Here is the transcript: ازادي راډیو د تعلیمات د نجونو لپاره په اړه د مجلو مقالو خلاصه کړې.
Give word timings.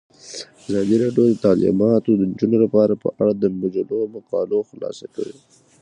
ازادي 0.67 0.95
راډیو 1.03 1.23
د 1.31 1.35
تعلیمات 1.45 2.03
د 2.19 2.21
نجونو 2.31 2.57
لپاره 2.63 2.93
په 3.03 3.09
اړه 3.21 3.33
د 3.35 3.43
مجلو 3.61 3.99
مقالو 4.15 4.59
خلاصه 4.69 5.05
کړې. 5.15 5.33